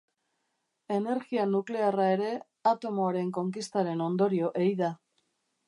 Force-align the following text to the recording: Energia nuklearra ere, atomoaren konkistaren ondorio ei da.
Energia 0.95 1.43
nuklearra 1.51 2.07
ere, 2.15 2.31
atomoaren 2.73 3.31
konkistaren 3.39 4.05
ondorio 4.09 4.51
ei 4.65 4.71
da. 4.85 4.93